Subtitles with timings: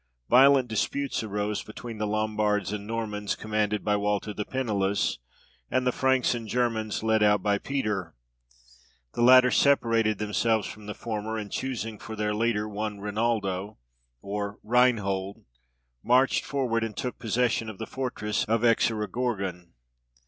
[0.31, 5.19] Violent disputes arose between the Lombards and Normans commanded by Walter the Pennyless,
[5.69, 8.15] and the Franks and Germans led out by Peter.
[9.13, 13.77] The latter separated themselves from the former, and, choosing for their leader one Reinaldo,
[14.23, 15.43] or Reinhold,
[16.01, 19.73] marched forward, and took possession of the fortress of Exorogorgon.